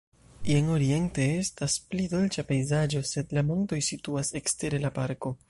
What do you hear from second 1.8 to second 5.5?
pli dolĉa pejzaĝo, sed la montoj situas ekstere la parko.